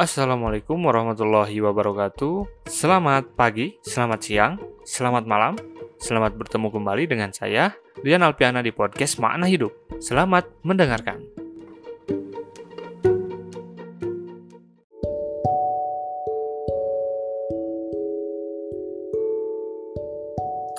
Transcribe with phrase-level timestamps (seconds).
[0.00, 2.64] Assalamualaikum warahmatullahi wabarakatuh.
[2.64, 4.56] Selamat pagi, selamat siang,
[4.88, 5.52] selamat malam.
[6.00, 9.68] Selamat bertemu kembali dengan saya, Lian Alpiana di podcast Makna Hidup.
[10.00, 11.20] Selamat mendengarkan.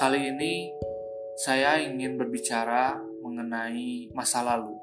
[0.02, 0.74] Kali ini
[1.38, 4.74] saya ingin berbicara mengenai masa lalu.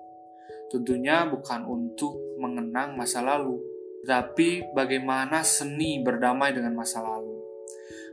[0.71, 3.70] Tentunya bukan untuk mengenang masa lalu,
[4.05, 7.37] tapi bagaimana seni berdamai dengan masa lalu.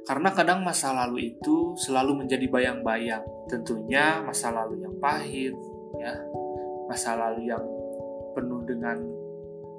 [0.07, 3.23] Karena kadang masa lalu itu selalu menjadi bayang-bayang.
[3.51, 5.51] Tentunya masa lalu yang pahit,
[5.99, 6.15] ya,
[6.87, 7.63] masa lalu yang
[8.31, 8.97] penuh dengan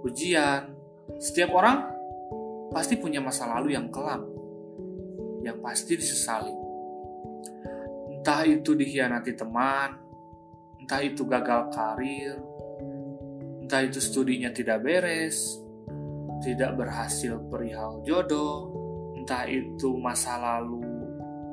[0.04, 0.76] ujian.
[1.16, 1.88] Setiap orang
[2.68, 4.28] pasti punya masa lalu yang kelam,
[5.40, 6.52] yang pasti disesali.
[8.12, 9.96] Entah itu dikhianati teman,
[10.76, 12.36] entah itu gagal karir,
[13.64, 15.67] entah itu studinya tidak beres,
[16.44, 18.72] tidak berhasil perihal jodoh,
[19.18, 20.80] entah itu masa lalu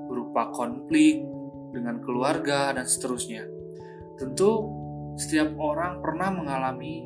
[0.07, 1.25] berupa konflik
[1.73, 3.43] dengan keluarga dan seterusnya.
[4.15, 4.71] Tentu
[5.19, 7.03] setiap orang pernah mengalami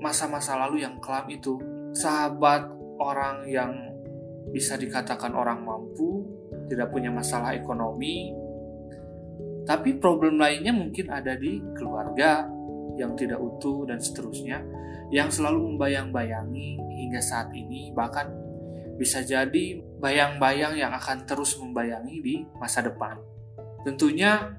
[0.00, 1.56] masa-masa lalu yang kelam itu.
[1.90, 3.72] Sahabat orang yang
[4.52, 6.22] bisa dikatakan orang mampu,
[6.70, 8.30] tidak punya masalah ekonomi,
[9.70, 12.42] tapi problem lainnya mungkin ada di keluarga
[12.98, 14.58] yang tidak utuh dan seterusnya,
[15.10, 18.30] yang selalu membayang-bayangi hingga saat ini, bahkan
[18.94, 23.18] bisa jadi bayang-bayang yang akan terus membayangi di masa depan.
[23.82, 24.54] Tentunya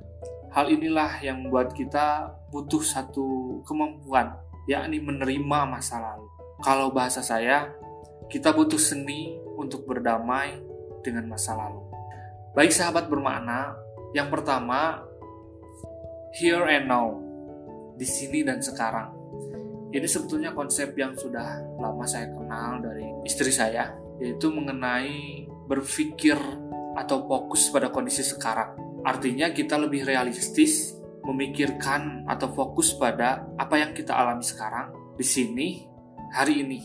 [0.52, 4.36] hal inilah yang membuat kita butuh satu kemampuan,
[4.68, 6.28] yakni menerima masa lalu.
[6.62, 7.72] Kalau bahasa saya,
[8.28, 10.60] kita butuh seni untuk berdamai
[11.06, 11.86] dengan masa lalu.
[12.58, 13.78] Baik sahabat bermakna,
[14.12, 15.06] yang pertama,
[16.36, 17.16] here and now,
[17.96, 19.21] di sini dan sekarang.
[19.92, 23.92] Ini sebetulnya konsep yang sudah lama saya kenal dari istri saya,
[24.24, 26.40] yaitu mengenai berpikir
[26.96, 29.04] atau fokus pada kondisi sekarang.
[29.04, 30.96] Artinya kita lebih realistis
[31.28, 35.68] memikirkan atau fokus pada apa yang kita alami sekarang, di sini,
[36.32, 36.80] hari ini.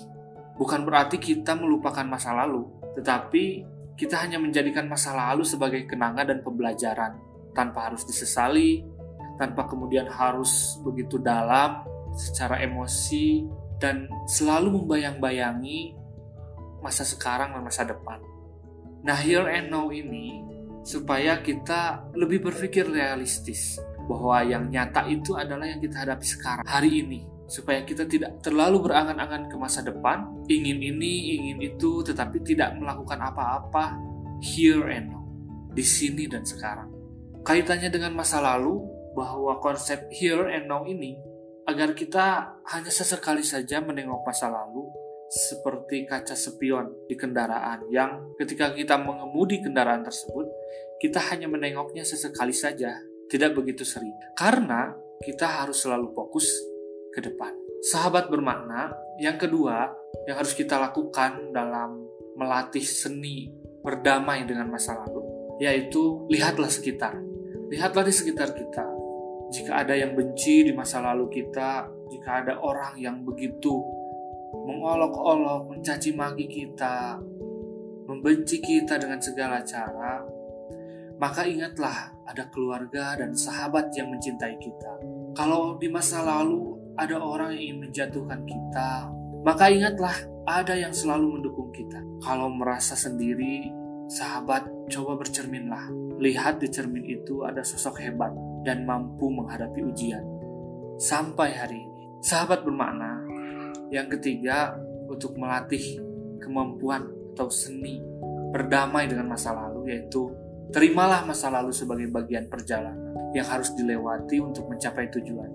[0.58, 2.66] Bukan berarti kita melupakan masa lalu,
[2.98, 3.62] tetapi
[3.94, 7.22] kita hanya menjadikan masa lalu sebagai kenangan dan pembelajaran,
[7.54, 8.82] tanpa harus disesali,
[9.38, 13.44] tanpa kemudian harus begitu dalam secara emosi
[13.76, 15.92] dan selalu membayang-bayangi
[16.80, 18.18] masa sekarang dan masa depan.
[19.04, 20.42] Nah, here and now ini
[20.82, 27.04] supaya kita lebih berpikir realistis bahwa yang nyata itu adalah yang kita hadapi sekarang, hari
[27.04, 27.20] ini.
[27.46, 33.22] Supaya kita tidak terlalu berangan-angan ke masa depan, ingin ini, ingin itu, tetapi tidak melakukan
[33.22, 33.94] apa-apa
[34.42, 35.22] here and now,
[35.70, 36.90] di sini dan sekarang.
[37.46, 38.82] Kaitannya dengan masa lalu,
[39.14, 41.16] bahwa konsep here and now ini
[41.66, 44.86] agar kita hanya sesekali saja menengok masa lalu
[45.26, 50.46] seperti kaca spion di kendaraan yang ketika kita mengemudi kendaraan tersebut
[51.02, 52.94] kita hanya menengoknya sesekali saja
[53.26, 54.14] tidak begitu sering.
[54.38, 56.46] Karena kita harus selalu fokus
[57.10, 57.52] ke depan.
[57.82, 59.90] Sahabat bermakna yang kedua
[60.30, 62.06] yang harus kita lakukan dalam
[62.38, 63.50] melatih seni
[63.82, 65.22] berdamai dengan masa lalu
[65.58, 67.18] yaitu lihatlah sekitar.
[67.66, 68.95] Lihatlah di sekitar kita
[69.50, 73.78] jika ada yang benci di masa lalu kita, jika ada orang yang begitu
[74.66, 77.20] mengolok-olok, mencaci maki kita,
[78.10, 80.22] membenci kita dengan segala cara,
[81.22, 84.92] maka ingatlah ada keluarga dan sahabat yang mencintai kita.
[85.38, 88.90] Kalau di masa lalu ada orang yang ingin menjatuhkan kita,
[89.46, 92.02] maka ingatlah ada yang selalu mendukung kita.
[92.24, 93.70] Kalau merasa sendiri,
[94.10, 95.90] sahabat, coba bercerminlah.
[96.16, 98.32] Lihat di cermin itu ada sosok hebat
[98.66, 100.26] dan mampu menghadapi ujian.
[100.98, 103.22] Sampai hari ini, sahabat bermakna.
[103.94, 104.74] Yang ketiga,
[105.06, 106.02] untuk melatih
[106.42, 107.06] kemampuan
[107.38, 108.02] atau seni
[108.50, 110.34] berdamai dengan masa lalu, yaitu
[110.74, 115.50] terimalah masa lalu sebagai bagian perjalanan yang harus dilewati untuk mencapai tujuan.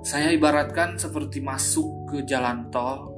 [0.00, 3.12] Saya ibaratkan seperti masuk ke jalan tol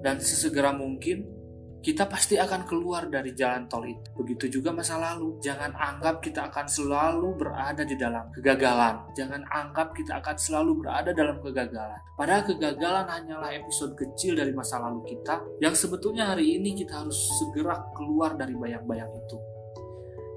[0.00, 1.35] dan sesegera mungkin
[1.82, 4.02] kita pasti akan keluar dari jalan tol itu.
[4.18, 5.38] Begitu juga masa lalu.
[5.38, 9.06] Jangan anggap kita akan selalu berada di dalam kegagalan.
[9.14, 12.00] Jangan anggap kita akan selalu berada dalam kegagalan.
[12.18, 17.16] Padahal kegagalan hanyalah episode kecil dari masa lalu kita yang sebetulnya hari ini kita harus
[17.38, 19.38] segera keluar dari bayang-bayang itu.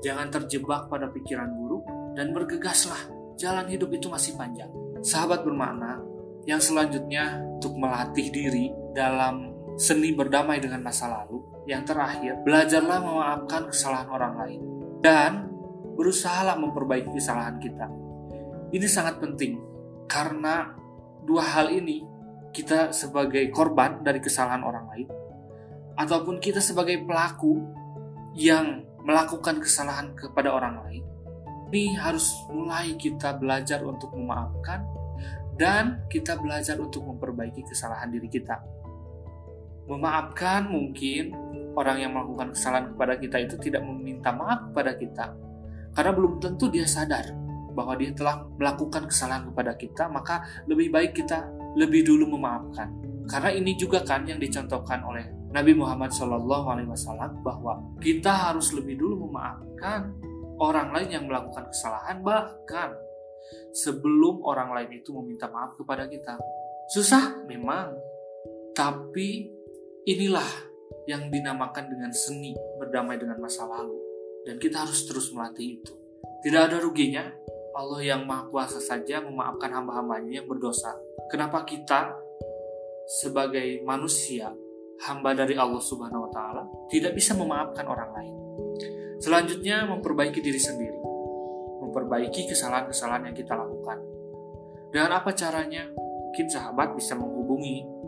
[0.06, 1.84] Jangan terjebak pada pikiran buruk
[2.14, 3.10] dan bergegaslah.
[3.40, 4.70] Jalan hidup itu masih panjang.
[5.00, 6.04] Sahabat bermakna,
[6.44, 9.49] yang selanjutnya untuk melatih diri dalam
[9.80, 11.40] seni berdamai dengan masa lalu.
[11.64, 14.60] Yang terakhir, belajarlah memaafkan kesalahan orang lain
[15.00, 15.32] dan
[15.96, 17.88] berusahalah memperbaiki kesalahan kita.
[18.76, 19.56] Ini sangat penting
[20.12, 20.76] karena
[21.24, 22.04] dua hal ini
[22.52, 25.08] kita sebagai korban dari kesalahan orang lain
[25.96, 27.60] ataupun kita sebagai pelaku
[28.36, 31.04] yang melakukan kesalahan kepada orang lain,
[31.72, 34.86] ini harus mulai kita belajar untuk memaafkan
[35.60, 38.79] dan kita belajar untuk memperbaiki kesalahan diri kita.
[39.90, 41.34] Memaafkan mungkin
[41.74, 45.26] orang yang melakukan kesalahan kepada kita itu tidak meminta maaf kepada kita
[45.94, 47.34] karena belum tentu dia sadar
[47.74, 51.48] bahwa dia telah melakukan kesalahan kepada kita, maka lebih baik kita
[51.78, 52.92] lebih dulu memaafkan.
[53.30, 56.46] Karena ini juga kan yang dicontohkan oleh Nabi Muhammad SAW
[57.46, 60.14] bahwa kita harus lebih dulu memaafkan
[60.60, 62.94] orang lain yang melakukan kesalahan bahkan
[63.74, 66.38] sebelum orang lain itu meminta maaf kepada kita.
[66.90, 67.94] Susah memang,
[68.74, 69.59] tapi
[70.10, 70.50] inilah
[71.06, 73.94] yang dinamakan dengan seni berdamai dengan masa lalu.
[74.42, 75.94] Dan kita harus terus melatih itu.
[76.42, 77.30] Tidak ada ruginya
[77.78, 80.98] Allah yang Maha Kuasa saja memaafkan hamba-hambanya yang berdosa.
[81.30, 82.18] Kenapa kita
[83.22, 84.50] sebagai manusia
[85.06, 88.34] hamba dari Allah Subhanahu wa taala tidak bisa memaafkan orang lain.
[89.22, 91.00] Selanjutnya memperbaiki diri sendiri.
[91.80, 94.00] Memperbaiki kesalahan-kesalahan yang kita lakukan.
[94.90, 95.90] Dengan apa caranya?
[95.94, 97.99] Mungkin sahabat bisa menghubungi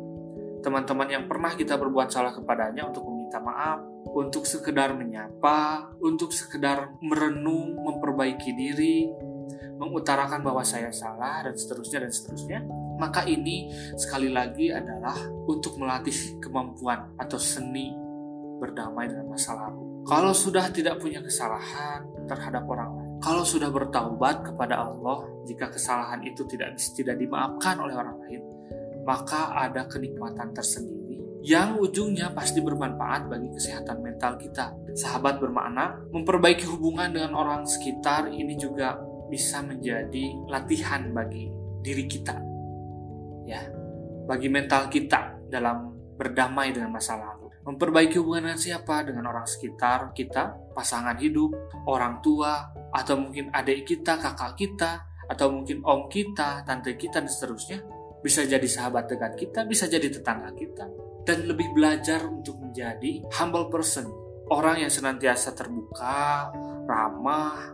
[0.62, 3.82] teman-teman yang pernah kita berbuat salah kepadanya untuk meminta maaf,
[4.14, 9.10] untuk sekedar menyapa, untuk sekedar merenung, memperbaiki diri,
[9.82, 12.60] mengutarakan bahwa saya salah dan seterusnya dan seterusnya
[13.02, 15.18] maka ini sekali lagi adalah
[15.50, 17.90] untuk melatih kemampuan atau seni
[18.62, 20.06] berdamai dengan masa lalu.
[20.06, 26.22] Kalau sudah tidak punya kesalahan terhadap orang lain, kalau sudah bertaubat kepada Allah, jika kesalahan
[26.22, 28.42] itu tidak tidak dimaafkan oleh orang lain,
[29.04, 34.78] maka ada kenikmatan tersendiri yang ujungnya pasti bermanfaat bagi kesehatan mental kita.
[34.94, 41.50] Sahabat bermakna memperbaiki hubungan dengan orang sekitar ini juga bisa menjadi latihan bagi
[41.82, 42.52] diri kita
[43.50, 43.62] ya
[44.30, 47.50] bagi mental kita dalam berdamai dengan masa lalu.
[47.62, 49.06] Memperbaiki hubungan dengan siapa?
[49.06, 51.52] Dengan orang sekitar kita, pasangan hidup,
[51.86, 57.30] orang tua, atau mungkin adik kita, kakak kita, atau mungkin om kita, tante kita, dan
[57.30, 57.82] seterusnya.
[58.22, 60.86] Bisa jadi sahabat dekat kita, bisa jadi tetangga kita.
[61.26, 64.10] Dan lebih belajar untuk menjadi humble person.
[64.52, 66.50] Orang yang senantiasa terbuka,
[66.86, 67.74] ramah,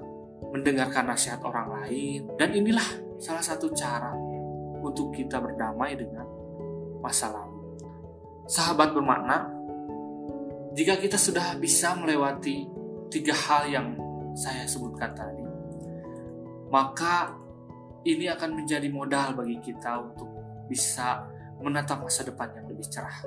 [0.52, 2.28] mendengarkan nasihat orang lain.
[2.40, 4.14] Dan inilah salah satu cara
[4.80, 6.28] untuk kita berdamai dengan
[7.02, 7.82] masa lalu.
[8.48, 9.52] Sahabat bermakna,
[10.78, 12.70] jika kita sudah bisa melewati
[13.12, 13.88] tiga hal yang
[14.38, 15.44] saya sebutkan tadi,
[16.70, 17.34] maka
[18.08, 20.37] ini akan menjadi modal bagi kita untuk
[20.68, 21.26] bisa
[21.64, 23.24] menatap masa depan yang lebih cerah.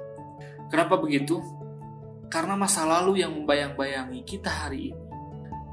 [0.70, 1.42] Kenapa begitu?
[2.30, 5.04] Karena masa lalu yang membayang-bayangi kita hari ini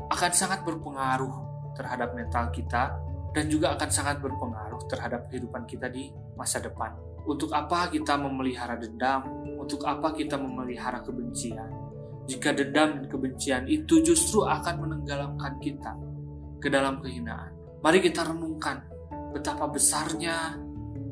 [0.10, 1.34] akan sangat berpengaruh
[1.78, 2.98] terhadap mental kita
[3.38, 6.98] dan juga akan sangat berpengaruh terhadap kehidupan kita di masa depan.
[7.28, 9.46] Untuk apa kita memelihara dendam?
[9.60, 11.70] Untuk apa kita memelihara kebencian?
[12.26, 15.94] Jika dendam dan kebencian itu justru akan menenggelamkan kita
[16.58, 17.54] ke dalam kehinaan.
[17.84, 18.84] Mari kita renungkan
[19.32, 20.58] betapa besarnya,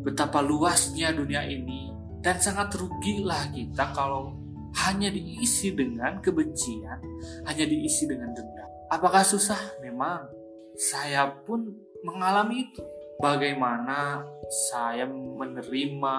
[0.05, 1.89] betapa luasnya dunia ini,
[2.21, 4.37] dan sangat rugilah kita kalau
[4.85, 7.01] hanya diisi dengan kebencian,
[7.49, 8.69] hanya diisi dengan dendam.
[8.93, 9.81] Apakah susah?
[9.81, 10.29] Memang
[10.77, 11.73] saya pun
[12.05, 12.83] mengalami itu.
[13.15, 14.27] Bagaimana
[14.69, 16.15] saya menerima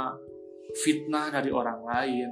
[0.82, 2.28] fitnah dari orang lain,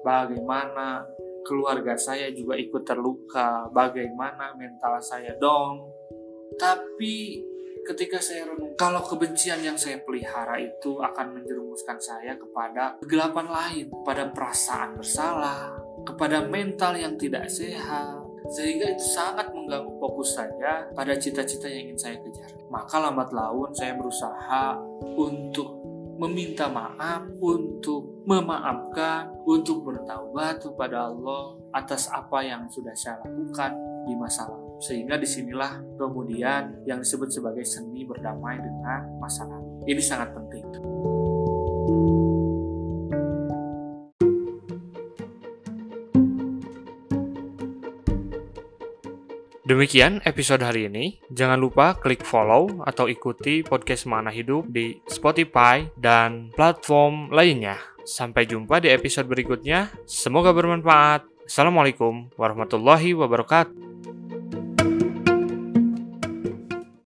[0.00, 1.04] bagaimana
[1.44, 5.92] keluarga saya juga ikut terluka, bagaimana mental saya dong.
[6.56, 7.44] Tapi
[7.86, 13.86] ketika saya renung, kalau kebencian yang saya pelihara itu akan menjerumuskan saya kepada kegelapan lain,
[14.02, 21.14] pada perasaan bersalah, kepada mental yang tidak sehat, sehingga itu sangat mengganggu fokus saya pada
[21.14, 22.50] cita-cita yang ingin saya kejar.
[22.66, 24.78] Maka lambat laun saya berusaha
[25.14, 33.76] untuk meminta maaf, untuk memaafkan, untuk bertaubat kepada Allah atas apa yang sudah saya lakukan
[34.08, 34.65] di masa lalu.
[34.76, 39.88] Sehingga di sinilah kemudian yang disebut sebagai seni berdamai dengan masa lalu.
[39.88, 40.66] Ini sangat penting.
[49.66, 51.18] Demikian episode hari ini.
[51.26, 57.74] Jangan lupa klik follow atau ikuti podcast Mana Hidup di Spotify dan platform lainnya.
[58.06, 59.90] Sampai jumpa di episode berikutnya.
[60.06, 61.26] Semoga bermanfaat.
[61.50, 63.85] Assalamualaikum warahmatullahi wabarakatuh.